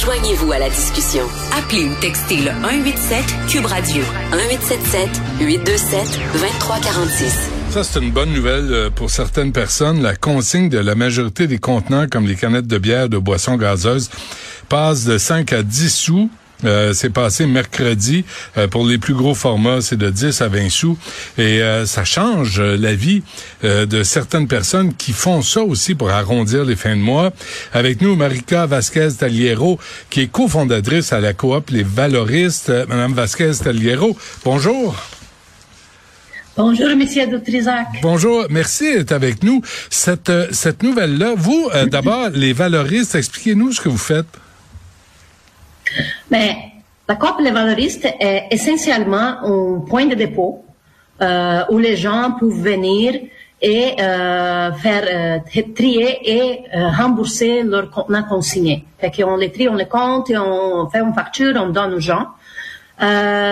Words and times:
Joignez-vous 0.00 0.52
à 0.52 0.60
la 0.60 0.70
discussion. 0.70 1.24
Appelez 1.58 1.84
ou 1.86 1.94
textez 2.00 2.36
le 2.36 2.52
187 2.62 3.24
Cube 3.48 3.66
Radio 3.66 4.04
1877 4.30 5.08
827 5.40 6.20
2346. 6.34 7.50
Ça, 7.70 7.82
c'est 7.82 8.00
une 8.00 8.12
bonne 8.12 8.32
nouvelle 8.32 8.72
euh, 8.72 8.90
pour 8.90 9.10
certaines 9.10 9.50
personnes. 9.50 10.00
La 10.00 10.14
consigne 10.14 10.68
de 10.68 10.78
la 10.78 10.94
majorité 10.94 11.48
des 11.48 11.58
contenants, 11.58 12.06
comme 12.08 12.28
les 12.28 12.36
canettes 12.36 12.68
de 12.68 12.78
bière, 12.78 13.08
de 13.08 13.18
boissons 13.18 13.56
gazeuses, 13.56 14.08
passe 14.68 15.04
de 15.04 15.18
5 15.18 15.52
à 15.52 15.62
10 15.64 15.92
sous. 15.92 16.30
Euh, 16.64 16.92
c'est 16.92 17.10
passé 17.10 17.46
mercredi. 17.46 18.24
Euh, 18.56 18.68
pour 18.68 18.86
les 18.86 18.98
plus 18.98 19.14
gros 19.14 19.34
formats, 19.34 19.80
c'est 19.80 19.96
de 19.96 20.10
10 20.10 20.40
à 20.42 20.48
20 20.48 20.68
sous. 20.70 20.98
Et 21.36 21.60
ça 21.86 22.04
change 22.04 22.60
la 22.60 22.94
vie 22.94 23.22
de 23.62 24.02
certaines 24.02 24.48
personnes 24.48 24.94
qui 24.94 25.12
font 25.12 25.42
ça 25.42 25.62
aussi 25.62 25.94
pour 25.94 26.10
arrondir 26.10 26.64
les 26.64 26.76
fins 26.76 26.96
de 26.96 27.00
mois. 27.00 27.32
Avec 27.72 28.00
nous, 28.00 28.16
Marika 28.16 28.66
Vasquez-Taliero, 28.66 29.78
qui 30.10 30.22
est 30.22 30.26
cofondatrice 30.26 31.12
à 31.12 31.20
la 31.20 31.32
coop 31.32 31.70
Les 31.70 31.82
Valoristes. 31.82 32.72
Madame 32.88 33.12
Vasquez-Taliero, 33.14 34.16
bonjour. 34.44 34.96
Bonjour, 36.58 36.88
Monsieur 36.96 37.24
Doutrisac. 37.28 37.86
Bonjour, 38.02 38.46
merci 38.50 38.92
d'être 38.92 39.12
avec 39.12 39.44
nous. 39.44 39.62
Cette, 39.90 40.28
euh, 40.28 40.48
cette 40.50 40.82
nouvelle-là, 40.82 41.34
vous, 41.36 41.70
euh, 41.72 41.86
d'abord, 41.86 42.30
les 42.30 42.52
valoristes, 42.52 43.14
expliquez-nous 43.14 43.70
ce 43.70 43.80
que 43.80 43.88
vous 43.88 43.96
faites. 43.96 44.26
Mais 46.30 46.56
la 47.08 47.16
COP 47.16 47.40
Les 47.40 47.50
Valoristes 47.50 48.06
est 48.20 48.48
essentiellement 48.50 49.36
un 49.42 49.80
point 49.80 50.06
de 50.06 50.14
dépôt 50.14 50.64
euh, 51.20 51.62
où 51.70 51.78
les 51.78 51.96
gens 51.96 52.36
peuvent 52.38 52.50
venir 52.50 53.14
et 53.60 53.96
faire 53.98 55.42
trier 55.74 56.20
et 56.22 56.60
rembourser 56.72 57.64
leur 57.64 57.90
contenant 57.90 58.22
consigné. 58.22 58.84
Fait 59.00 59.10
qu'on 59.10 59.36
les 59.36 59.50
trie, 59.50 59.68
on 59.68 59.74
les 59.74 59.88
compte 59.88 60.30
et 60.30 60.38
on 60.38 60.88
fait 60.88 61.00
une 61.00 61.12
facture, 61.12 61.54
on 61.56 61.70
donne 61.70 61.94
aux 61.94 61.98
gens. 61.98 62.28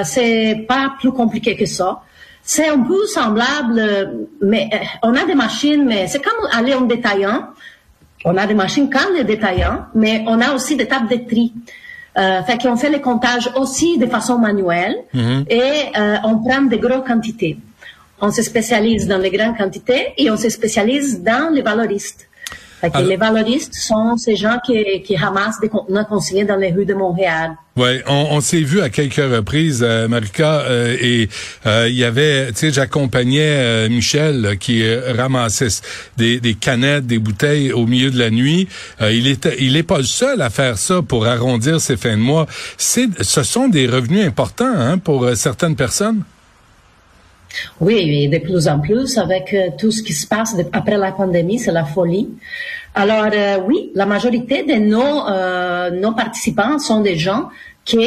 c'est 0.04 0.64
pas 0.68 0.94
plus 1.00 1.10
compliqué 1.10 1.56
que 1.56 1.66
ça. 1.66 2.02
C'est 2.48 2.68
un 2.68 2.78
peu 2.78 3.04
semblable, 3.06 4.28
mais 4.40 4.70
euh, 4.72 4.76
on 5.02 5.16
a 5.16 5.24
des 5.24 5.34
machines, 5.34 5.84
mais 5.84 6.06
c'est 6.06 6.22
comme 6.22 6.48
aller 6.52 6.74
en 6.74 6.82
détaillant. 6.82 7.48
On 8.24 8.36
a 8.36 8.46
des 8.46 8.54
machines 8.54 8.88
comme 8.88 9.14
les 9.16 9.24
détaillants, 9.24 9.86
mais 9.96 10.22
on 10.28 10.40
a 10.40 10.54
aussi 10.54 10.76
des 10.76 10.86
tables 10.86 11.08
de 11.08 11.28
tri. 11.28 11.52
Euh, 12.18 12.42
fait 12.44 12.56
qu'on 12.62 12.76
fait 12.76 12.88
les 12.88 13.02
comptages 13.02 13.50
aussi 13.56 13.98
de 13.98 14.06
façon 14.06 14.38
manuelle 14.38 14.96
mhm. 15.12 15.44
et 15.50 15.82
euh, 15.98 16.16
on 16.24 16.38
prend 16.38 16.62
des 16.62 16.78
grosses 16.78 17.06
quantités. 17.06 17.58
On 18.22 18.30
se 18.30 18.40
spécialise 18.42 19.06
dans 19.06 19.18
les 19.18 19.30
grandes 19.30 19.58
quantités 19.58 20.14
et 20.16 20.30
on 20.30 20.38
se 20.38 20.48
spécialise 20.48 21.22
dans 21.22 21.52
les 21.52 21.60
valoristes. 21.60 22.26
Les 22.82 23.16
valoristes 23.16 23.74
sont 23.74 24.16
ces 24.16 24.36
gens 24.36 24.58
qui, 24.64 25.02
qui 25.02 25.16
ramassent 25.16 25.60
des 25.60 25.68
contenants 25.68 26.04
consignés 26.04 26.44
dans 26.44 26.56
les 26.56 26.72
rues 26.72 26.84
de 26.84 26.94
Montréal. 26.94 27.56
Oui, 27.76 28.00
on, 28.06 28.28
on 28.30 28.40
s'est 28.40 28.60
vu 28.60 28.80
à 28.80 28.88
quelques 28.88 29.16
reprises, 29.16 29.82
euh, 29.82 30.08
Marika, 30.08 30.60
euh, 30.60 30.96
et 30.98 31.28
euh, 31.66 31.86
il 31.88 31.94
y 31.94 32.04
avait, 32.04 32.48
tu 32.48 32.54
sais, 32.56 32.72
j'accompagnais 32.72 33.88
Michel 33.90 34.56
qui 34.58 34.82
ramassait 34.94 35.82
des, 36.16 36.40
des, 36.40 36.54
canettes, 36.54 37.06
des 37.06 37.18
bouteilles 37.18 37.72
au 37.72 37.86
milieu 37.86 38.10
de 38.10 38.18
la 38.18 38.30
nuit. 38.30 38.68
il 39.00 39.26
est, 39.26 39.48
il 39.58 39.76
est 39.76 39.82
pas 39.82 39.98
le 39.98 40.04
seul 40.04 40.40
à 40.40 40.48
faire 40.48 40.78
ça 40.78 41.02
pour 41.02 41.26
arrondir 41.26 41.80
ses 41.80 41.98
fins 41.98 42.16
de 42.16 42.22
mois. 42.22 42.46
C'est, 42.78 43.22
ce 43.22 43.42
sont 43.42 43.68
des 43.68 43.86
revenus 43.86 44.24
importants 44.26 44.72
hein, 44.74 44.96
pour 44.96 45.28
certaines 45.34 45.76
personnes. 45.76 46.22
Oui, 47.80 48.28
de 48.28 48.38
plus 48.38 48.68
en 48.68 48.80
plus 48.80 49.18
avec 49.18 49.52
euh, 49.52 49.68
tout 49.78 49.90
ce 49.90 50.02
qui 50.02 50.12
se 50.12 50.26
passe 50.26 50.56
après 50.72 50.96
la 50.96 51.12
pandémie, 51.12 51.58
c'est 51.58 51.72
la 51.72 51.84
folie. 51.84 52.28
Alors 52.94 53.28
euh, 53.32 53.58
oui, 53.66 53.90
la 53.94 54.06
majorité 54.06 54.62
de 54.62 54.74
nos, 54.74 55.28
euh, 55.28 55.90
nos 55.90 56.12
participants 56.12 56.78
sont 56.78 57.00
des 57.00 57.16
gens 57.16 57.48
qui 57.84 58.04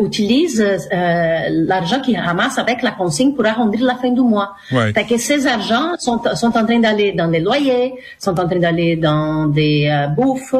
utilisent 0.00 0.64
l'argent 0.90 2.00
qu'ils 2.00 2.18
ramassent 2.18 2.56
avec 2.56 2.80
la 2.80 2.92
consigne 2.92 3.34
pour 3.34 3.44
arrondir 3.44 3.84
la 3.84 3.96
fin 3.96 4.10
du 4.10 4.22
mois. 4.22 4.54
Ouais. 4.72 4.90
Fait 4.94 5.04
que 5.04 5.18
ces 5.18 5.46
argents 5.46 5.98
sont, 5.98 6.18
sont 6.34 6.56
en 6.56 6.64
train 6.64 6.78
d'aller 6.78 7.12
dans 7.12 7.28
des 7.28 7.40
loyers, 7.40 7.92
sont 8.18 8.40
en 8.40 8.48
train 8.48 8.58
d'aller 8.58 8.96
dans 8.96 9.44
des 9.44 10.06
bouffes, 10.16 10.54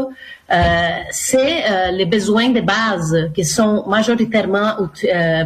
c'est 1.10 1.70
euh, 1.70 1.91
les 1.91 2.06
besoins 2.06 2.48
de 2.48 2.60
base 2.60 3.31
qui 3.34 3.44
sont 3.44 3.84
majoritairement 3.86 4.76
euh, 5.04 5.44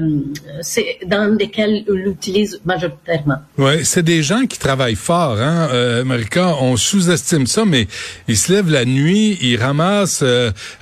dans 1.06 1.36
lesquels 1.36 1.84
on 1.88 1.92
l'utilise 1.92 2.60
majoritairement. 2.64 3.38
Oui, 3.58 3.84
c'est 3.84 4.04
des 4.04 4.22
gens 4.22 4.46
qui 4.46 4.58
travaillent 4.58 4.94
fort, 4.94 5.40
hein, 5.40 5.68
euh, 5.72 6.04
Marika. 6.04 6.54
On 6.60 6.76
sous-estime 6.76 7.48
ça, 7.48 7.64
mais 7.64 7.88
ils 8.28 8.36
se 8.36 8.52
lèvent 8.52 8.70
la 8.70 8.84
nuit, 8.84 9.38
ils 9.42 9.56
ramassent 9.56 10.24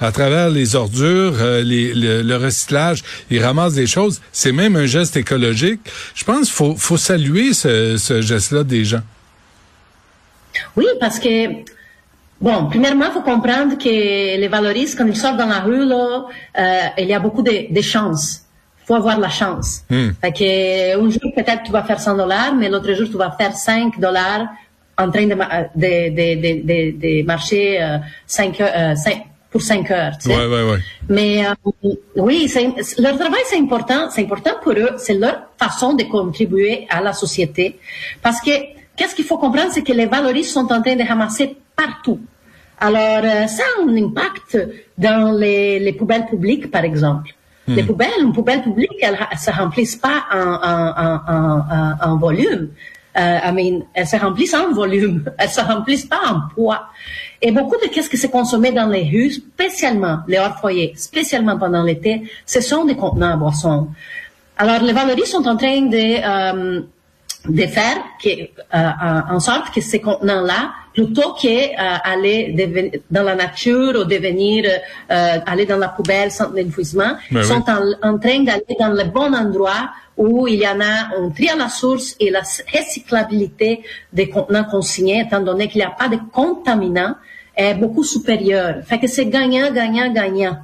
à 0.00 0.12
travers 0.12 0.50
les 0.50 0.76
ordures, 0.76 1.36
les, 1.62 1.94
le, 1.94 2.36
recyclage, 2.36 3.02
ils 3.30 3.42
ramassent 3.42 3.74
des 3.74 3.86
choses. 3.86 4.20
C'est 4.32 4.52
même 4.52 4.76
un 4.76 4.86
geste 4.86 5.16
écologique. 5.16 5.80
Je 6.14 6.24
pense 6.24 6.46
qu'il 6.46 6.54
faut, 6.54 6.76
faut 6.76 6.98
saluer 6.98 7.54
ce, 7.54 7.96
ce 7.96 8.20
geste-là 8.20 8.64
des 8.64 8.84
gens. 8.84 9.02
Oui, 10.76 10.86
parce 11.00 11.18
que 11.18 11.48
Bon, 12.40 12.68
premièrement, 12.70 13.06
il 13.06 13.12
faut 13.12 13.20
comprendre 13.20 13.76
que 13.76 13.88
les 14.38 14.48
valoristes, 14.48 14.96
quand 14.96 15.06
ils 15.06 15.16
sortent 15.16 15.36
dans 15.36 15.46
la 15.46 15.60
rue, 15.60 15.84
là, 15.84 16.24
euh, 16.58 16.80
il 16.98 17.06
y 17.06 17.12
a 17.14 17.20
beaucoup 17.20 17.42
de, 17.42 17.72
de 17.72 17.80
chances. 17.82 18.42
Il 18.82 18.86
faut 18.86 18.94
avoir 18.94 19.18
la 19.20 19.28
chance. 19.28 19.84
Fait 20.20 20.32
que, 20.32 20.96
un 20.98 21.10
jour, 21.10 21.32
peut-être, 21.36 21.62
tu 21.64 21.70
vas 21.70 21.82
faire 21.82 22.00
100 22.00 22.16
dollars, 22.16 22.54
mais 22.54 22.68
l'autre 22.68 22.92
jour, 22.94 23.08
tu 23.10 23.16
vas 23.16 23.30
faire 23.32 23.54
5 23.54 24.00
dollars 24.00 24.46
en 24.98 25.10
train 25.10 25.26
de, 25.26 25.34
de, 25.34 26.10
de, 26.10 26.62
de, 26.62 27.20
de 27.20 27.26
marcher 27.26 27.82
euh, 27.82 27.98
5, 28.26 28.60
euh, 28.60 28.94
5, 28.94 29.26
pour 29.50 29.62
5 29.62 29.90
heures. 29.90 30.12
Tu 30.18 30.30
sais. 30.30 30.36
Ouais, 30.36 30.46
ouais, 30.46 30.70
ouais. 30.70 30.78
Mais 31.08 31.46
euh, 31.46 31.90
oui, 32.16 32.50
leur 32.98 33.18
travail, 33.18 33.40
c'est 33.46 33.58
important. 33.58 34.08
C'est 34.10 34.22
important 34.22 34.52
pour 34.62 34.72
eux. 34.72 34.90
C'est 34.96 35.14
leur 35.14 35.42
façon 35.58 35.94
de 35.94 36.04
contribuer 36.04 36.86
à 36.88 37.00
la 37.00 37.12
société. 37.12 37.78
Parce 38.22 38.40
que, 38.40 38.50
qu'est-ce 39.00 39.14
qu'il 39.14 39.24
faut 39.24 39.38
comprendre, 39.38 39.70
c'est 39.72 39.82
que 39.82 39.94
les 39.94 40.04
valoristes 40.04 40.52
sont 40.52 40.70
en 40.70 40.82
train 40.82 40.94
de 40.94 41.02
ramasser 41.02 41.56
partout. 41.74 42.20
Alors, 42.78 43.24
euh, 43.24 43.46
ça 43.46 43.62
a 43.62 43.82
un 43.82 43.96
impact 43.96 44.58
dans 44.98 45.32
les, 45.32 45.78
les 45.78 45.94
poubelles 45.94 46.26
publiques, 46.26 46.70
par 46.70 46.84
exemple. 46.84 47.30
Hmm. 47.66 47.76
Les 47.76 47.82
poubelles, 47.82 48.20
une 48.20 48.34
poubelle 48.34 48.62
publique, 48.62 48.90
elles 49.00 49.18
ne 49.32 49.38
se 49.38 49.50
remplissent 49.50 49.96
pas 49.96 50.24
en, 50.30 50.52
en, 50.74 51.14
en, 51.34 52.10
en 52.10 52.16
volume. 52.18 52.68
Euh, 53.16 53.38
I 53.42 53.52
mean, 53.52 53.86
elles 53.94 54.06
se 54.06 54.16
remplissent 54.16 54.54
en 54.54 54.70
volume. 54.72 55.24
Elles 55.38 55.48
se 55.48 55.60
remplissent 55.60 56.06
pas 56.06 56.20
en 56.28 56.54
poids. 56.54 56.82
Et 57.42 57.50
beaucoup 57.50 57.76
de 57.82 57.88
qu'est-ce 57.88 58.08
qui 58.08 58.18
se 58.18 58.28
consommait 58.28 58.70
dans 58.70 58.86
les 58.86 59.02
rues, 59.02 59.32
spécialement 59.32 60.18
les 60.28 60.38
hors-foyers, 60.38 60.92
spécialement 60.96 61.58
pendant 61.58 61.82
l'été, 61.82 62.22
ce 62.46 62.60
sont 62.60 62.84
des 62.84 62.96
contenants 62.96 63.32
à 63.32 63.36
boissons. 63.36 63.88
Alors, 64.58 64.82
les 64.82 64.92
valoristes 64.92 65.32
sont 65.32 65.48
en 65.48 65.56
train 65.56 65.80
de... 65.80 66.76
Euh, 66.78 66.82
de 67.48 67.66
faire 67.66 67.96
que, 68.22 68.28
euh, 68.28 69.20
en 69.30 69.40
sorte 69.40 69.72
que 69.74 69.80
ces 69.80 70.00
contenants-là, 70.00 70.72
plutôt 70.92 71.32
qu'aller 71.40 72.54
euh, 72.58 72.98
dans 73.10 73.22
la 73.22 73.34
nature 73.34 74.00
ou 74.00 74.04
devenir 74.04 74.64
euh, 74.66 75.38
aller 75.46 75.64
dans 75.64 75.78
la 75.78 75.88
poubelle 75.88 76.30
sans 76.30 76.50
l'enfouissement, 76.50 77.16
ben 77.30 77.42
sont 77.42 77.64
en, 78.02 78.18
train 78.18 78.42
d'aller 78.42 78.76
dans 78.78 78.92
le 78.92 79.04
bon 79.04 79.32
endroit 79.34 79.90
où 80.16 80.46
il 80.46 80.60
y 80.60 80.68
en 80.68 80.80
a 80.80 81.16
un 81.18 81.30
tri 81.30 81.48
à 81.48 81.56
la 81.56 81.68
source 81.68 82.14
et 82.20 82.30
la 82.30 82.40
recyclabilité 82.40 83.82
des 84.12 84.28
contenants 84.28 84.64
consignés, 84.64 85.24
étant 85.26 85.40
donné 85.40 85.68
qu'il 85.68 85.78
n'y 85.78 85.86
a 85.86 85.90
pas 85.90 86.08
de 86.08 86.18
contaminants, 86.32 87.14
est 87.56 87.74
beaucoup 87.74 88.04
supérieure. 88.04 88.76
Fait 88.86 88.98
que 88.98 89.06
c'est 89.06 89.26
gagnant, 89.26 89.72
gagnant, 89.72 90.12
gagnant. 90.12 90.58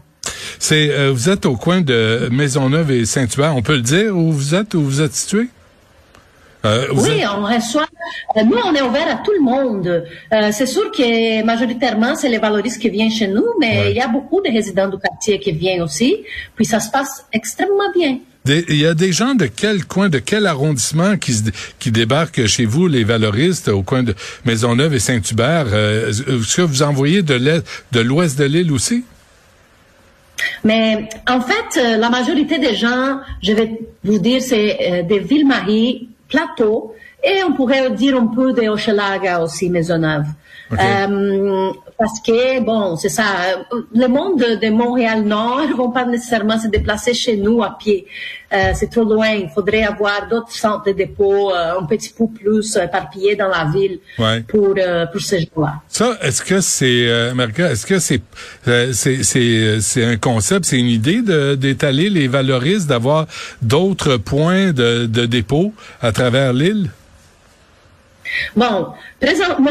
C'est, 0.59 0.91
euh, 0.91 1.13
vous 1.13 1.29
êtes 1.29 1.47
au 1.47 1.57
coin 1.57 1.81
de 1.81 2.29
Maisonneuve 2.31 2.91
et 2.91 3.05
Saint-Hubert. 3.05 3.55
On 3.57 3.63
peut 3.63 3.77
le 3.77 3.83
dire 3.83 4.17
où 4.17 4.33
vous 4.33 4.55
êtes, 4.55 4.75
où 4.75 4.83
vous 4.83 5.01
êtes 5.01 5.15
situé? 5.15 5.49
Euh, 6.67 6.89
oui, 6.95 7.23
on 7.25 7.45
reçoit. 7.45 7.87
Euh, 8.37 8.43
nous, 8.43 8.59
on 8.65 8.75
est 8.75 8.83
ouvert 8.83 9.09
à 9.09 9.17
tout 9.25 9.33
le 9.33 9.41
monde. 9.43 9.87
Euh, 9.87 10.51
c'est 10.53 10.67
sûr 10.67 10.91
que 10.91 11.45
majoritairement, 11.45 12.15
c'est 12.17 12.29
les 12.29 12.39
valoristes 12.39 12.81
qui 12.81 12.91
viennent 12.91 13.11
chez 13.11 13.29
nous, 13.29 13.47
mais 13.61 13.91
il 13.91 13.97
y 13.97 14.01
a 14.01 14.09
beaucoup 14.09 14.41
de 14.41 14.51
résidents 14.51 14.89
du 14.89 14.99
quartier 14.99 15.39
qui 15.39 15.53
viennent 15.53 15.83
aussi. 15.83 16.17
Puis 16.57 16.65
ça 16.65 16.81
se 16.81 16.91
passe 16.91 17.25
extrêmement 17.33 17.91
bien. 17.95 18.19
Il 18.49 18.77
y 18.77 18.87
a 18.87 18.95
des 18.95 19.13
gens 19.13 19.35
de 19.35 19.47
quel 19.47 19.85
coin, 19.87 20.09
de 20.09 20.21
quel 20.21 20.47
arrondissement 20.47 21.17
qui, 21.17 21.33
qui 21.81 21.91
débarquent 21.91 22.47
chez 22.47 22.65
vous, 22.65 22.87
les 22.87 23.03
valoristes, 23.03 23.69
au 23.69 23.83
coin 23.83 24.05
de 24.05 24.15
Maisonneuve 24.45 24.95
et 24.95 25.01
Saint-Hubert? 25.01 25.67
Est-ce 25.75 26.57
que 26.57 26.63
vous 26.63 26.83
envoyez 26.85 27.23
de 27.23 27.35
l'est, 27.35 27.65
de 27.91 28.01
l'ouest 28.01 28.39
de 28.39 28.45
l'île 28.45 28.71
aussi? 28.71 29.05
Mais 30.63 31.09
en 31.29 31.41
fait, 31.41 31.99
la 31.99 32.09
majorité 32.09 32.59
des 32.59 32.77
gens, 32.77 33.19
je 33.43 33.53
vais 33.53 33.81
vous 34.05 34.19
dire, 34.21 34.41
c'est 34.41 35.05
des 35.09 35.19
villes-maries 35.19 36.09
plateau 36.37 36.95
et 37.25 37.43
on 37.45 37.53
pourrait 37.53 37.91
dire 37.91 38.17
un 38.17 38.27
peu 38.27 38.53
de 38.53 38.69
Hochelaga 38.69 39.41
aussi, 39.41 39.71
Maisonneuve. 39.71 40.27
Euh, 40.73 41.73
parce 41.97 42.21
que, 42.21 42.61
bon, 42.61 42.97
c'est 42.97 43.09
ça, 43.09 43.25
le 43.95 44.07
monde 44.09 44.39
de, 44.39 44.71
Montréal-Nord 44.71 45.63
ne 45.71 45.75
vont 45.75 45.91
pas 45.91 46.05
nécessairement 46.05 46.59
se 46.59 46.69
déplacer 46.69 47.15
chez 47.15 47.37
nous 47.37 47.63
à 47.63 47.77
pied. 47.79 48.07
Euh, 48.53 48.73
c'est 48.75 48.91
trop 48.91 49.05
loin. 49.05 49.31
Il 49.31 49.49
faudrait 49.49 49.83
avoir 49.83 50.29
d'autres 50.29 50.53
centres 50.53 50.85
de 50.87 50.93
dépôt 50.93 51.53
euh, 51.53 51.81
un 51.81 51.85
petit 51.85 52.13
peu 52.17 52.27
plus 52.29 52.77
éparpillés 52.77 53.37
dans 53.37 53.49
la 53.49 53.65
ville 53.73 53.99
pour 54.49 54.75
pour 55.13 55.21
ces 55.21 55.41
gens-là. 55.41 55.75
Ça, 55.89 56.17
est-ce 56.23 56.43
que 56.43 56.61
c'est, 56.61 57.09
euh, 57.09 57.35
est-ce 57.59 57.87
que 57.87 57.99
c'est 57.99 58.23
c'est 58.93 59.23
c'est 59.23 59.81
c'est 59.81 60.05
un 60.05 60.17
concept, 60.17 60.67
c'est 60.67 60.79
une 60.79 60.87
idée 60.87 61.23
d'étaler 61.57 62.11
les 62.11 62.29
valoristes, 62.29 62.89
d'avoir 62.89 63.27
d'autres 63.63 64.17
points 64.17 64.73
de, 64.73 65.07
de 65.07 65.27
dépôt 65.27 65.73
à 66.01 66.13
travers 66.13 66.53
l'île? 66.53 66.91
Bon, 68.55 68.89
présentement, 69.21 69.71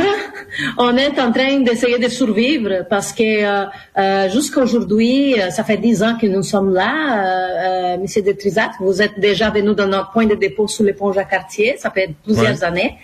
on 0.78 0.96
est 0.98 1.20
en 1.20 1.32
train 1.32 1.60
d'essayer 1.60 2.00
de 2.00 2.08
survivre 2.08 2.86
parce 2.90 3.12
que 3.12 3.24
euh, 3.24 3.66
euh 3.98 4.30
jusqu'à 4.30 4.62
aujourd'hui, 4.62 5.40
euh, 5.40 5.50
ça 5.50 5.64
fait 5.64 5.78
dix 5.78 6.04
ans 6.04 6.18
que 6.20 6.28
nous 6.28 6.44
sommes 6.44 6.74
là. 6.74 6.94
Euh, 6.94 7.96
euh 7.96 7.98
Monsieur 7.98 8.22
de 8.22 8.34
Trisac, 8.34 8.72
vous 8.80 9.02
êtes 9.02 9.20
déjà 9.20 9.50
venu 9.50 9.74
dans 9.74 9.88
notre 9.88 10.12
point 10.12 10.26
de 10.26 10.36
dépôt 10.36 10.68
sous 10.68 10.84
le 10.84 10.94
pont 10.94 11.12
Jacques-Cartier, 11.14 11.76
ça 11.78 11.90
fait 11.90 12.10
plusieurs 12.24 12.64
années. 12.64 12.98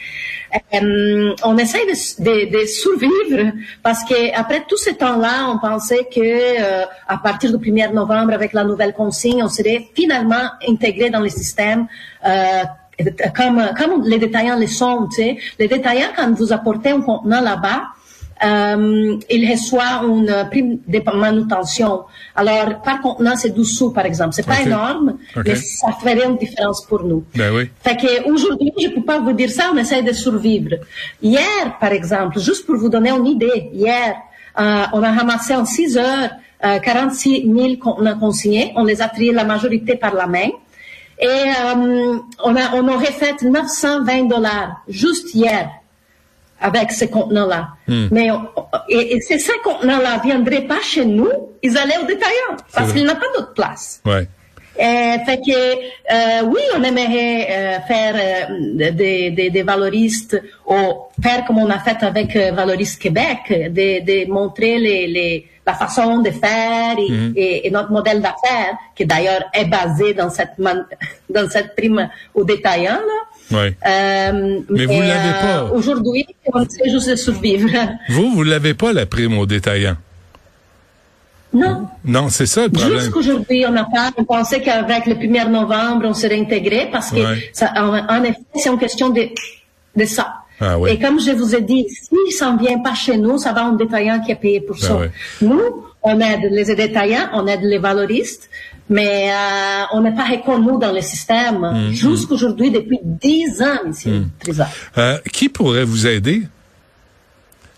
Euh, 0.73 1.33
on 1.45 1.57
essaye 1.57 1.85
de, 1.85 2.23
de, 2.23 2.59
de, 2.59 2.65
survivre 2.65 3.53
parce 3.81 4.03
que 4.03 4.37
après 4.37 4.63
tout 4.67 4.75
ce 4.75 4.89
temps-là, 4.89 5.49
on 5.49 5.59
pensait 5.59 6.07
que 6.13 6.83
à 7.07 7.17
partir 7.17 7.57
du 7.57 7.71
1er 7.71 7.93
novembre, 7.93 8.33
avec 8.33 8.51
la 8.51 8.65
nouvelle 8.65 8.93
consigne, 8.93 9.41
on 9.43 9.49
serait 9.49 9.87
finalement 9.95 10.49
intégré 10.67 11.09
dans 11.09 11.21
le 11.21 11.29
système 11.29 11.87
comme, 13.36 13.62
comme 13.77 14.03
les 14.06 14.18
détaillants 14.18 14.57
le 14.57 14.68
sont, 14.68 15.07
tu 15.07 15.21
sais. 15.21 15.38
Les 15.59 15.68
détaillants, 15.68 16.12
quand 16.15 16.31
vous 16.33 16.51
apportez 16.53 16.89
un 16.89 17.01
contenant 17.01 17.42
là-bas, 17.42 17.83
euh, 18.44 19.18
il 19.30 19.51
reçoit 19.51 20.01
une 20.03 20.48
prime 20.50 20.80
de 20.88 21.01
manutention. 21.15 22.01
Alors, 22.36 22.81
par 22.81 23.01
contenant, 23.01 23.36
c'est 23.36 23.51
12 23.51 23.77
sous, 23.77 23.92
par 23.92 24.06
exemple. 24.06 24.33
C'est 24.33 24.45
pas 24.45 24.62
énorme, 24.62 25.18
mais 25.45 25.56
ça 25.56 25.92
ferait 26.00 26.25
une 26.25 26.38
différence 26.38 26.86
pour 26.86 27.03
nous. 27.03 27.24
Ben 27.36 27.53
oui. 27.53 27.69
Fait 27.83 27.95
que 27.95 28.31
aujourd'hui, 28.31 28.74
je 28.81 28.89
peux 28.89 29.04
pas 29.04 29.19
vous 29.19 29.33
dire 29.33 29.51
ça, 29.51 29.69
on 29.74 29.77
essaie 29.77 30.01
de 30.01 30.12
survivre. 30.12 30.75
Hier, 31.21 31.77
par 31.80 31.92
exemple, 31.92 32.39
juste 32.39 32.65
pour 32.65 32.77
vous 32.77 32.89
donner 32.89 33.12
une 33.12 33.27
idée, 33.27 33.69
hier, 33.74 34.15
euh, 34.59 34.83
on 34.94 35.04
a 35.04 35.12
ramassé 35.12 35.56
en 35.56 35.65
6 35.65 35.97
heures 35.97 36.31
euh, 36.63 36.80
46 36.80 37.51
000 37.51 37.75
contenants 37.77 38.18
consignés. 38.19 38.71
On 38.75 38.83
les 38.83 39.01
a 39.01 39.07
triés 39.07 39.33
la 39.33 39.44
majorité 39.44 39.95
par 39.95 40.13
la 40.13 40.27
main. 40.27 40.50
Et 41.21 41.27
euh, 41.27 42.18
on, 42.44 42.56
a, 42.56 42.73
on 42.73 42.88
aurait 42.88 43.12
fait 43.12 43.41
920 43.44 44.23
dollars 44.23 44.81
juste 44.88 45.33
hier 45.35 45.69
avec 46.59 46.91
ces 46.91 47.09
contenants-là. 47.09 47.69
Hmm. 47.88 48.07
Mais 48.12 48.29
et, 48.89 49.15
et, 49.15 49.21
ces 49.21 49.39
contenants-là 49.63 50.21
viendraient 50.23 50.65
pas 50.68 50.81
chez 50.81 51.06
nous, 51.06 51.29
ils 51.62 51.77
allaient 51.77 51.97
au 51.97 52.06
détaillant 52.06 52.57
parce 52.73 52.94
qu'il 52.94 53.03
n'y 53.03 53.09
a 53.09 53.15
pas 53.15 53.25
d'autre 53.35 53.53
place. 53.53 54.01
Ouais. 54.06 54.27
Et, 54.79 55.18
fait 55.25 55.38
que 55.45 55.51
euh, 55.51 56.45
oui, 56.45 56.62
on 56.75 56.83
aimerait 56.83 57.47
euh, 57.50 57.79
faire 57.81 58.15
euh, 58.50 58.91
des, 58.91 59.31
des, 59.31 59.50
des, 59.50 59.63
valoristes 59.63 60.41
ou 60.65 60.75
faire 61.21 61.45
comme 61.45 61.57
on 61.59 61.69
a 61.69 61.79
fait 61.79 62.01
avec 62.03 62.35
euh, 62.35 62.51
Valoriste 62.51 63.01
Québec, 63.01 63.39
de, 63.50 64.03
de 64.03 64.31
montrer 64.31 64.79
les, 64.79 65.07
les 65.07 65.47
la 65.65 65.73
façon 65.73 66.19
de 66.19 66.31
faire 66.31 66.95
et, 66.97 67.11
mhm. 67.11 67.33
et, 67.35 67.67
et 67.67 67.71
notre 67.71 67.91
modèle 67.91 68.21
d'affaires, 68.21 68.75
qui 68.95 69.05
d'ailleurs 69.05 69.43
est 69.53 69.65
basé 69.65 70.13
dans 70.13 70.29
cette, 70.29 70.53
dans 71.29 71.49
cette 71.49 71.75
prime 71.75 72.09
au 72.33 72.43
détaillant. 72.43 72.99
Là. 72.99 73.57
Ouais. 73.57 73.75
Euh, 73.85 74.59
mais, 74.69 74.85
vous 74.85 75.01
l'avez 75.01 75.31
pas. 75.41 75.57
Euh, 75.57 75.69
aujourd'hui, 75.73 76.25
on 76.53 76.61
essaie 76.61 76.89
juste 76.89 77.09
de 77.09 77.15
survivre. 77.15 77.69
Vous, 78.09 78.31
vous 78.31 78.43
l'avez 78.43 78.73
pas, 78.73 78.93
la 78.93 79.05
prime 79.05 79.37
au 79.37 79.45
détaillant. 79.45 79.97
Non. 81.53 81.87
Non, 82.05 82.29
c'est 82.29 82.45
ça 82.45 82.63
le 82.63 82.69
problème. 82.69 82.99
Jusqu'aujourd'hui, 82.99 83.65
on 83.67 83.71
n'a 83.71 83.83
pas. 83.83 84.11
On 84.17 84.23
pensait 84.23 84.61
qu'avec 84.61 85.05
le 85.05 85.15
1er 85.15 85.49
novembre, 85.49 86.05
on 86.05 86.13
serait 86.13 86.39
intégré 86.39 86.87
parce 86.89 87.11
que, 87.11 87.19
ça, 87.51 87.73
en, 87.75 88.23
effet, 88.23 88.39
c'est 88.55 88.69
une 88.69 88.79
question 88.79 89.09
de, 89.09 89.27
de 89.97 90.05
ça. 90.05 90.35
Ah, 90.61 90.77
Et 90.87 90.99
comme 90.99 91.19
je 91.19 91.31
vous 91.31 91.55
ai 91.55 91.61
dit, 91.61 91.87
s'il 91.89 92.33
s'en 92.33 92.55
vient 92.55 92.79
pas 92.79 92.93
chez 92.93 93.17
nous, 93.17 93.37
ça 93.39 93.51
va 93.51 93.65
un 93.65 93.73
détaillant 93.73 94.21
qui 94.21 94.31
a 94.31 94.35
payé 94.35 94.61
pour 94.61 94.77
ah 94.83 94.85
ça. 94.85 94.99
Nous, 95.41 95.61
on 96.03 96.19
aide 96.19 96.47
les 96.51 96.75
détaillants, 96.75 97.29
on 97.33 97.47
aide 97.47 97.63
les 97.63 97.79
valoristes, 97.79 98.47
mais 98.87 99.31
euh, 99.31 99.83
on 99.93 100.01
n'est 100.01 100.15
pas 100.15 100.25
reconnu 100.25 100.77
dans 100.79 100.91
le 100.91 101.01
système 101.01 101.59
mm, 101.59 101.87
mm. 101.87 101.91
jusqu'aujourd'hui 101.91 102.69
depuis 102.69 102.99
dix 103.03 103.61
ans, 103.61 103.79
monsieur 103.87 104.19
mm. 104.19 104.29
euh, 104.97 105.17
qui 105.33 105.49
pourrait 105.49 105.83
vous 105.83 106.05
aider? 106.05 106.43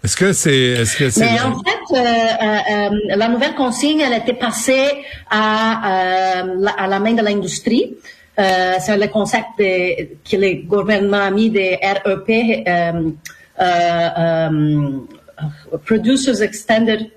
Est-ce 0.04 0.18
que 0.18 0.34
c'est, 0.34 0.52
est-ce 0.54 0.98
que 0.98 1.10
c'est 1.10 1.22
Mais 1.22 1.40
en 1.40 1.56
fait, 1.64 1.96
euh, 1.96 1.98
euh, 1.98 2.90
euh, 2.92 3.16
la 3.16 3.30
nouvelle 3.30 3.56
consigne, 3.56 4.02
elle 4.02 4.20
était 4.22 4.34
passée 4.34 4.90
à, 5.30 6.44
à 6.78 6.88
la 6.88 7.00
main 7.00 7.14
de 7.14 7.22
l'industrie. 7.22 7.96
Euh, 8.40 8.74
c'est 8.80 8.98
le 8.98 9.08
concept 9.08 9.60
de, 9.60 10.16
que 10.28 10.36
le 10.36 10.66
gouvernement 10.66 11.22
a 11.22 11.30
mis 11.30 11.50
des 11.50 11.80
REP, 11.82 12.68
euh, 12.68 13.12
euh, 13.62 15.00
Producers 15.86 16.42
Extended 16.42 17.10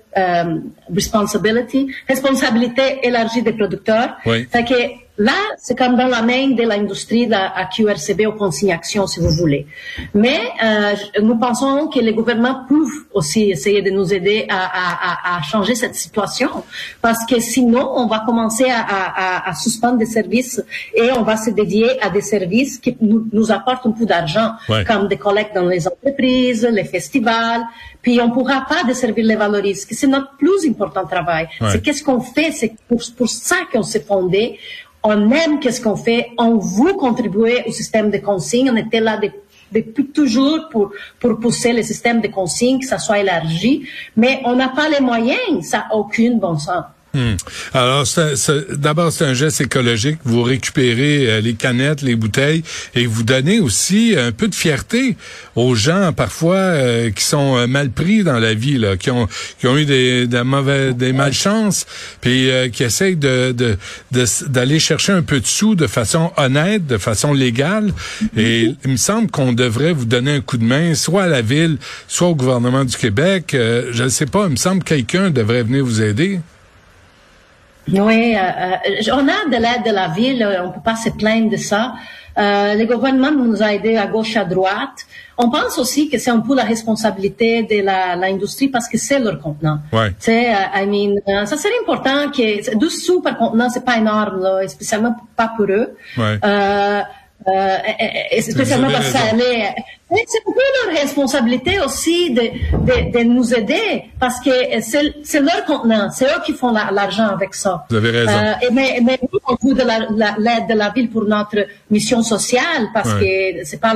Responsibility, 0.93 1.91
responsabilité 2.07 2.99
élargie 3.03 3.41
des 3.41 3.53
producteurs. 3.53 4.17
Oui. 4.25 4.47
Fait 4.51 4.63
que 4.63 5.06
Là, 5.19 5.33
c'est 5.57 5.75
comme 5.75 5.95
dans 5.95 6.07
la 6.07 6.21
main 6.21 6.49
de 6.49 6.61
l'industrie 6.61 7.25
de 7.25 7.31
la 7.31 7.67
QRCB 7.75 8.27
ou 8.27 8.33
consignation, 8.33 9.07
si 9.07 9.19
vous 9.19 9.31
voulez. 9.31 9.65
Mais 10.13 10.39
euh, 10.63 10.93
nous 11.23 11.37
pensons 11.37 11.87
que 11.87 11.99
les 11.99 12.13
gouvernements 12.13 12.65
peuvent 12.69 13.05
aussi 13.13 13.49
essayer 13.49 13.81
de 13.81 13.89
nous 13.89 14.13
aider 14.13 14.45
à, 14.47 15.35
à, 15.35 15.37
à, 15.37 15.41
changer 15.41 15.73
cette 15.73 15.95
situation, 15.95 16.49
parce 17.01 17.25
que 17.25 17.39
sinon, 17.39 17.89
on 17.95 18.05
va 18.05 18.19
commencer 18.25 18.65
à, 18.69 19.47
à, 19.49 19.53
suspendre 19.55 19.97
des 19.97 20.05
services 20.05 20.63
et 20.93 21.11
on 21.11 21.23
va 21.23 21.35
se 21.35 21.49
dédier 21.49 21.99
à 22.01 22.09
des 22.09 22.21
services 22.21 22.77
qui 22.77 22.95
nous, 23.01 23.27
nous 23.33 23.51
apportent 23.51 23.87
un 23.87 23.91
peu 23.91 24.05
d'argent, 24.05 24.51
comme 24.87 25.07
des 25.07 25.17
collectes 25.17 25.55
dans 25.55 25.65
les 25.65 25.87
entreprises, 25.87 26.67
les 26.71 26.83
festivals, 26.83 27.63
puis 28.01 28.21
on 28.21 28.29
pourra 28.29 28.65
pas 28.69 28.83
desservir 28.83 29.25
les 29.25 29.35
valoristes, 29.35 29.87
c'est 29.91 30.07
notre 30.07 30.35
plus 30.37 30.67
important 30.67 31.05
travail. 31.05 31.47
C'est 31.71 31.81
qu'est-ce 31.81 32.03
qu'on 32.03 32.21
fait, 32.21 32.51
c'est 32.51 32.73
pour, 32.87 33.01
pour 33.17 33.29
ça 33.29 33.57
qu'on 33.71 33.83
s'est 33.83 34.01
fondé 34.01 34.59
on 35.03 35.31
aime 35.31 35.59
qu'est-ce 35.59 35.81
qu'on 35.81 35.95
fait, 35.95 36.31
on 36.37 36.57
veut 36.57 36.93
contribuer 36.93 37.63
au 37.65 37.71
système 37.71 38.09
de 38.09 38.17
consigne, 38.17 38.69
on 38.71 38.75
était 38.75 38.99
là 38.99 39.19
depuis 39.71 40.07
toujours 40.07 40.69
pour, 40.69 40.91
pour 41.19 41.39
pousser 41.39 41.73
le 41.73 41.83
système 41.83 42.21
de 42.21 42.27
consigne, 42.27 42.79
que 42.79 42.85
ça 42.85 42.97
soit 42.97 43.19
élargi, 43.19 43.87
mais 44.15 44.41
on 44.45 44.55
n'a 44.55 44.69
pas 44.69 44.89
les 44.89 44.99
moyens, 44.99 45.63
ça 45.63 45.77
n'a 45.77 45.95
aucun 45.95 46.35
bon 46.35 46.57
sens. 46.57 46.83
Hmm. 47.13 47.35
Alors, 47.73 48.05
d'abord, 48.71 49.11
c'est 49.11 49.23
un 49.23 49.33
geste 49.33 49.61
écologique. 49.61 50.19
Vous 50.23 50.43
récupérez 50.43 51.29
euh, 51.29 51.41
les 51.41 51.53
canettes, 51.53 52.01
les 52.01 52.15
bouteilles, 52.15 52.63
et 52.95 53.05
vous 53.05 53.23
donnez 53.23 53.59
aussi 53.59 54.13
un 54.17 54.31
peu 54.31 54.47
de 54.47 54.53
fierté 54.53 55.15
aux 55.55 55.73
gens, 55.73 56.11
parfois, 56.13 56.57
euh, 56.57 57.09
qui 57.09 57.23
sont 57.23 57.57
euh, 57.57 57.65
mal 57.65 57.91
pris 57.91 58.23
dans 58.23 58.39
la 58.39 58.53
vie, 58.53 58.83
qui 58.99 59.09
ont, 59.09 59.27
qui 59.59 59.67
ont 59.67 59.77
eu 59.77 59.85
des, 59.85 60.27
des 60.27 60.43
mauvais, 60.43 60.93
des 60.93 61.13
malchances, 61.13 61.85
puis 62.21 62.49
qui 62.73 62.83
essayent 62.83 63.15
de, 63.15 63.55
d'aller 64.47 64.79
chercher 64.79 65.13
un 65.13 65.21
peu 65.21 65.39
de 65.39 65.47
sous 65.47 65.75
de 65.75 65.87
façon 65.87 66.31
honnête, 66.37 66.85
de 66.87 66.97
façon 66.97 67.33
légale. 67.33 67.93
Et 68.35 68.73
il 68.83 68.91
me 68.91 68.97
semble 68.97 69.31
qu'on 69.31 69.53
devrait 69.53 69.93
vous 69.93 70.05
donner 70.05 70.35
un 70.35 70.41
coup 70.41 70.57
de 70.57 70.63
main, 70.63 70.93
soit 70.93 71.23
à 71.23 71.27
la 71.27 71.41
ville, 71.41 71.77
soit 72.07 72.27
au 72.27 72.35
gouvernement 72.35 72.85
du 72.85 72.95
Québec. 72.95 73.51
je 73.53 74.03
ne 74.03 74.09
sais 74.09 74.25
pas, 74.25 74.45
il 74.45 74.51
me 74.51 74.55
semble 74.57 74.83
que 74.83 74.89
quelqu'un 74.89 75.29
devrait 75.29 75.63
venir 75.63 75.85
vous 75.85 76.01
aider. 76.01 76.39
Oui, 77.89 78.35
euh, 78.35 78.39
euh, 78.39 79.13
on 79.13 79.27
a 79.27 79.45
de 79.49 79.61
l'aide 79.61 79.83
de 79.85 79.91
la 79.91 80.09
ville, 80.09 80.43
euh, 80.43 80.65
on 80.65 80.71
peut 80.71 80.81
pas 80.83 80.95
se 80.95 81.09
plaindre 81.09 81.49
de 81.49 81.57
ça. 81.57 81.93
Euh, 82.37 82.75
le 82.75 82.85
gouvernement 82.85 83.31
nous 83.31 83.63
a 83.63 83.73
aidés 83.73 83.97
à 83.97 84.05
gauche, 84.05 84.35
à 84.35 84.45
droite. 84.45 85.07
On 85.39 85.49
pense 85.49 85.79
aussi 85.79 86.07
que 86.09 86.17
c'est 86.19 86.29
un 86.29 86.39
peu 86.39 86.55
la 86.55 86.63
responsabilité 86.63 87.63
de 87.63 87.83
l'industrie 87.83 88.67
parce 88.67 88.87
que 88.87 88.97
c'est 88.97 89.19
leur 89.19 89.39
contenant. 89.39 89.79
Ouais. 89.91 90.09
Tu 90.09 90.25
sais, 90.25 90.51
I 90.51 90.85
mean, 90.85 91.45
ça 91.45 91.57
serait 91.57 91.73
important 91.81 92.29
que 92.29 92.75
12 92.75 93.03
sous 93.03 93.21
par 93.21 93.37
contenant, 93.37 93.69
c'est 93.69 93.85
pas 93.85 93.97
énorme, 93.97 94.41
là, 94.41 94.67
spécialement 94.67 95.15
pas 95.35 95.51
pour 95.55 95.65
eux. 95.65 95.95
Ouais. 96.17 96.39
Euh, 96.43 97.01
euh, 97.47 97.77
spécialement 98.41 98.89
parce 98.89 99.05
que 99.05 99.11
ça 99.11 99.23
allait. 99.31 99.73
C'est 100.09 100.43
beaucoup 100.45 100.59
leur 100.85 100.95
responsabilité 101.01 101.79
aussi 101.81 102.31
de, 102.31 102.41
de, 102.41 103.11
de 103.17 103.23
nous 103.25 103.53
aider 103.53 104.05
parce 104.19 104.39
que 104.39 104.49
c'est 104.81 105.39
leur 105.41 105.65
contenant, 105.65 106.09
c'est 106.11 106.25
eux 106.25 106.41
qui 106.45 106.53
font 106.53 106.71
l'argent 106.71 107.27
avec 107.27 107.53
ça. 107.53 107.85
Vous 107.89 107.97
avez 107.97 108.11
raison. 108.11 108.31
Euh, 108.31 108.53
et 108.61 108.71
mais, 108.71 108.99
mais 109.03 109.19
nous, 109.21 109.39
on 109.47 109.67
veut 109.67 109.73
de 109.75 109.83
l'aide 109.83 110.67
de 110.69 110.73
la 110.75 110.89
ville 110.89 111.09
pour 111.09 111.25
notre 111.25 111.67
mission 111.91 112.23
sociale 112.23 112.87
parce 112.93 113.13
que 113.15 113.65
c'est 113.65 113.81
pas 113.81 113.93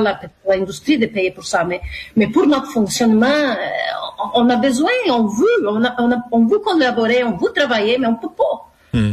l'industrie 0.48 0.98
de 0.98 1.06
payer 1.06 1.30
pour 1.30 1.46
ça, 1.46 1.64
mais, 1.64 1.80
mais 2.14 2.26
pour 2.26 2.46
notre 2.46 2.70
fonctionnement, 2.70 3.26
euh, 3.26 4.32
on 4.34 4.48
a 4.50 4.56
besoin, 4.56 4.90
on 5.08 5.26
veut, 5.26 5.68
on, 5.68 5.82
a, 5.82 5.94
on, 5.98 6.12
a, 6.12 6.16
on 6.30 6.46
veut 6.46 6.58
collaborer, 6.58 7.24
on 7.24 7.36
veut 7.38 7.52
travailler, 7.54 7.96
mais 7.98 8.06
on 8.06 8.16
peut 8.16 8.28
pas. 8.36 8.68
Hmm. 8.94 9.12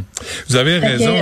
Vous 0.50 0.58
avez 0.58 0.78
raison, 0.78 1.16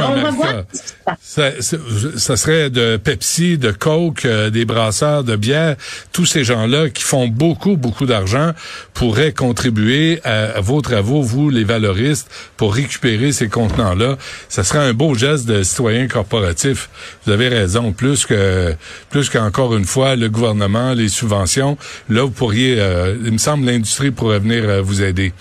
ça, 1.21 1.51
ça, 1.61 2.37
serait 2.37 2.71
de 2.71 2.97
Pepsi, 2.97 3.59
de 3.59 3.69
Coke, 3.69 4.25
euh, 4.25 4.49
des 4.49 4.65
brasseurs 4.65 5.23
de 5.23 5.35
bière. 5.35 5.75
Tous 6.11 6.25
ces 6.25 6.43
gens-là 6.43 6.89
qui 6.89 7.03
font 7.03 7.27
beaucoup, 7.27 7.77
beaucoup 7.77 8.07
d'argent 8.07 8.53
pourraient 8.95 9.31
contribuer 9.31 10.21
à, 10.23 10.59
vos 10.59 10.81
travaux, 10.81 11.21
vous, 11.21 11.51
les 11.51 11.65
valoristes, 11.65 12.31
pour 12.57 12.73
récupérer 12.73 13.31
ces 13.31 13.47
contenants-là. 13.47 14.17
Ça 14.49 14.63
serait 14.63 14.79
un 14.79 14.93
beau 14.93 15.13
geste 15.13 15.45
de 15.45 15.61
citoyen 15.61 16.07
corporatif. 16.07 16.89
Vous 17.27 17.31
avez 17.31 17.49
raison. 17.49 17.91
Plus 17.91 18.25
que, 18.25 18.73
plus 19.11 19.29
qu'encore 19.29 19.75
une 19.75 19.85
fois, 19.85 20.15
le 20.15 20.29
gouvernement, 20.29 20.93
les 20.93 21.09
subventions, 21.09 21.77
là, 22.09 22.23
vous 22.23 22.31
pourriez, 22.31 22.77
euh, 22.79 23.15
il 23.23 23.33
me 23.33 23.37
semble, 23.37 23.67
l'industrie 23.67 24.09
pourrait 24.09 24.39
venir 24.39 24.63
euh, 24.67 24.81
vous 24.81 25.03
aider. 25.03 25.31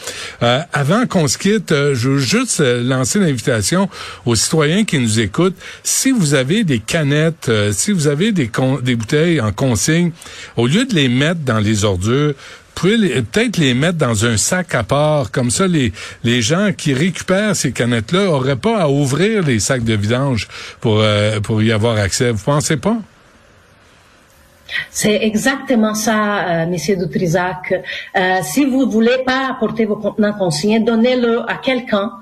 avant 0.75 1.07
qu'on 1.07 1.29
se 1.29 1.39
quitte, 1.39 1.71
je 1.71 2.11
veux 2.11 2.19
juste 2.19 2.61
lancer 2.61 3.06
l'invitation 3.15 3.89
aux 4.25 4.35
citoyens 4.35 4.85
qui 4.85 4.99
nous 4.99 5.21
écoutent. 5.21 5.57
Si 5.83 6.11
vous 6.11 6.35
avez 6.35 6.65
des 6.65 6.81
canettes, 6.81 7.49
euh, 7.49 7.73
si 7.73 7.93
vous 7.93 8.07
avez 8.07 8.33
des, 8.33 8.51
bouteilles 8.97 9.41
en 9.41 9.53
consigne, 9.53 10.13
au 10.57 10.67
lieu 10.67 10.85
de 10.85 10.95
les 10.95 11.09
mettre 11.09 11.41
dans 11.41 11.59
les 11.59 11.85
ordures, 11.85 12.35
peut-être 12.75 13.57
les 13.57 13.75
mettre 13.75 13.99
dans 13.99 14.27
un 14.27 14.37
sac 14.37 14.75
à 14.75 14.83
part. 14.83 15.31
Comme 15.31 15.51
ça, 15.51 15.67
les, 15.67 15.93
les 16.25 16.43
gens 16.43 16.73
qui 16.77 16.93
récupèrent 16.93 17.57
ces 17.57 17.73
canettes-là 17.73 18.31
auraient 18.31 18.57
pas 18.57 18.83
à 18.83 18.89
ouvrir 18.89 19.43
les 19.43 19.61
sacs 19.61 19.85
de 19.85 19.95
vidange 19.95 20.49
pour, 20.81 21.01
euh, 21.01 21.41
pour 21.41 21.63
y 21.63 21.73
avoir 21.73 21.97
accès. 21.97 22.31
Vous 22.31 22.45
pensez 22.45 22.77
pas? 22.77 22.99
C'est 24.91 25.23
exactement 25.23 25.95
ça, 25.95 26.39
euh, 26.39 26.67
Monsieur 26.67 26.97
Dutrisac. 26.97 27.73
Euh, 28.17 28.39
si 28.43 28.65
vous 28.65 28.91
voulez 28.91 29.19
pas 29.25 29.51
apporter 29.51 29.85
vos 29.85 29.97
contenants 29.97 30.33
consignés, 30.33 30.81
donnez-le 30.81 31.49
à 31.49 31.57
quelqu'un 31.57 32.13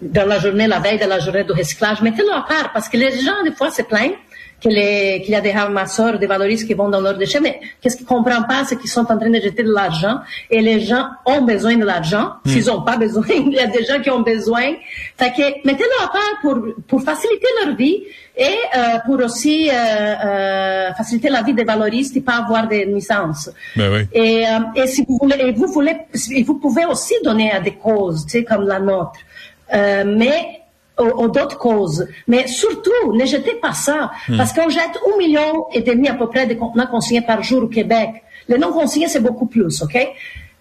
dans 0.00 0.26
la 0.26 0.38
journée, 0.38 0.66
la 0.66 0.78
veille 0.78 0.98
de 0.98 1.06
la 1.06 1.18
journée 1.18 1.44
de 1.44 1.52
recyclage, 1.52 2.00
mettez-le 2.02 2.32
à 2.32 2.42
part 2.42 2.72
parce 2.72 2.88
que 2.88 2.96
les 2.96 3.10
gens, 3.20 3.42
des 3.44 3.52
fois, 3.52 3.70
se 3.70 3.82
plaignent 3.82 4.16
qu'il 4.62 5.30
y 5.30 5.34
a 5.34 5.40
des 5.40 5.50
ramasseurs, 5.50 6.18
des 6.18 6.26
valoristes 6.26 6.66
qui 6.66 6.74
vont 6.74 6.88
dans 6.88 7.00
leurs 7.00 7.18
déchets, 7.18 7.40
mais 7.40 7.60
qu'est-ce 7.80 7.96
qu'ils 7.96 8.06
comprennent 8.06 8.46
pas, 8.46 8.64
c'est 8.64 8.76
qu'ils 8.76 8.90
sont 8.90 9.00
en 9.00 9.18
train 9.18 9.30
de 9.30 9.40
jeter 9.40 9.64
de 9.64 9.72
l'argent 9.72 10.20
et 10.50 10.60
les 10.60 10.80
gens 10.80 11.06
ont 11.26 11.42
besoin 11.42 11.76
de 11.76 11.84
l'argent. 11.84 12.34
Hmm. 12.44 12.50
S'ils 12.50 12.66
n'ont 12.66 12.82
pas 12.82 12.96
besoin, 12.96 13.24
il 13.28 13.52
y 13.52 13.58
a 13.58 13.66
des 13.66 13.84
gens 13.84 14.00
qui 14.00 14.10
ont 14.10 14.20
besoin. 14.20 14.74
Fait 15.18 15.32
que 15.32 15.66
mettez-le 15.66 16.04
à 16.04 16.08
part 16.08 16.34
pour, 16.42 16.58
pour 16.86 17.02
faciliter 17.02 17.46
leur 17.64 17.74
vie 17.74 18.04
et 18.36 18.44
euh, 18.44 18.98
pour 19.04 19.18
aussi 19.24 19.68
euh, 19.68 19.72
euh, 19.74 20.92
faciliter 20.94 21.28
la 21.28 21.42
vie 21.42 21.54
des 21.54 21.64
valoristes 21.64 22.16
et 22.16 22.20
pas 22.20 22.36
avoir 22.36 22.68
des 22.68 22.86
nuisances. 22.86 23.50
Ben 23.76 23.92
oui. 23.92 24.06
Et, 24.12 24.44
et 24.76 24.86
si 24.86 25.04
vous 25.08 25.18
voulez, 25.20 25.36
et 25.40 25.52
vous 25.52 25.66
voulez, 25.66 25.96
vous 26.46 26.54
pouvez 26.54 26.84
aussi 26.84 27.14
donner 27.24 27.50
à 27.50 27.60
des 27.60 27.72
causes, 27.72 28.24
tu 28.26 28.38
sais, 28.38 28.44
comme 28.44 28.66
la 28.66 28.78
nôtre. 28.78 29.18
Euh, 29.74 30.04
mais 30.06 30.62
ou, 31.00 31.28
d'autres 31.28 31.58
causes. 31.58 32.06
Mais 32.28 32.46
surtout, 32.46 33.12
ne 33.12 33.24
jetez 33.24 33.54
pas 33.54 33.72
ça, 33.72 34.10
hmm. 34.28 34.36
parce 34.36 34.52
qu'on 34.52 34.68
jette 34.68 34.98
un 35.12 35.18
million 35.18 35.66
et 35.72 35.80
demi 35.80 36.08
à 36.08 36.14
peu 36.14 36.28
près 36.28 36.46
de 36.46 36.54
contenants 36.54 36.86
consignés 36.86 37.22
par 37.22 37.42
jour 37.42 37.64
au 37.64 37.68
Québec. 37.68 38.10
Les 38.48 38.58
non 38.58 38.72
consignés, 38.72 39.08
c'est 39.08 39.20
beaucoup 39.20 39.46
plus, 39.46 39.82
OK? 39.82 39.96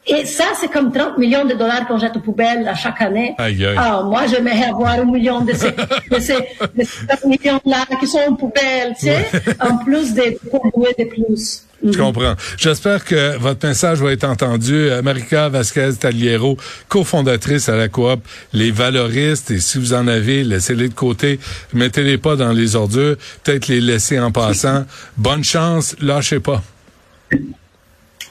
Et 0.07 0.25
ça, 0.25 0.45
c'est 0.59 0.69
comme 0.69 0.91
30 0.91 1.17
millions 1.19 1.45
de 1.45 1.53
dollars 1.53 1.87
qu'on 1.87 1.99
jette 1.99 2.17
aux 2.17 2.21
poubelles 2.21 2.67
à 2.67 2.73
chaque 2.73 3.01
année. 3.01 3.35
Aïe, 3.37 3.65
aïe. 3.65 3.75
Ah, 3.77 4.01
moi, 4.03 4.25
j'aimerais 4.25 4.65
avoir 4.65 4.93
un 4.93 5.05
million 5.05 5.41
de 5.41 5.53
ces, 5.53 5.71
de 5.71 6.19
ces, 6.19 6.37
de 6.37 6.83
ces 6.83 7.27
millions-là 7.27 7.85
qui 7.99 8.07
sont 8.07 8.21
aux 8.29 8.35
poubelles, 8.35 8.95
tu 8.99 9.07
sais, 9.07 9.27
en 9.59 9.77
plus 9.77 10.13
des 10.13 10.39
de 10.41 11.03
plus. 11.05 11.65
Je 11.83 11.97
comprends. 11.97 12.35
J'espère 12.57 13.03
que 13.03 13.37
votre 13.37 13.67
message 13.67 14.01
va 14.01 14.11
être 14.11 14.23
entendu. 14.23 14.73
Euh, 14.73 15.01
Marika 15.01 15.49
Vasquez 15.49 15.91
Taliero, 15.99 16.57
cofondatrice 16.87 17.69
à 17.69 17.75
la 17.75 17.89
coop 17.89 18.21
Les 18.53 18.71
Valoristes. 18.71 19.51
Et 19.51 19.59
si 19.59 19.79
vous 19.79 19.93
en 19.93 20.07
avez, 20.07 20.43
laissez-les 20.43 20.89
de 20.89 20.93
côté. 20.93 21.39
Mettez-les 21.73 22.17
pas 22.17 22.35
dans 22.35 22.51
les 22.51 22.75
ordures. 22.75 23.15
Peut-être 23.43 23.67
les 23.67 23.81
laisser 23.81 24.19
en 24.19 24.31
passant. 24.31 24.85
Bonne 25.17 25.43
chance. 25.43 25.95
Lâchez 25.99 26.39
pas. 26.39 26.61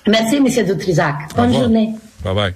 Merci, 0.07 0.37
M. 0.37 0.67
Dutrisac. 0.67 1.15
Bonne 1.37 1.53
journée. 1.53 1.91
Bye 2.25 2.35
bye. 2.35 2.55